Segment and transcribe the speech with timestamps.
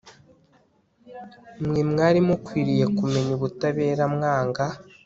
[1.65, 4.65] mwe mwari mukwiriye kumenya ubutabera mwanga